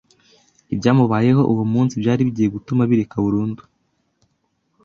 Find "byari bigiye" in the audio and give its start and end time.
2.01-2.49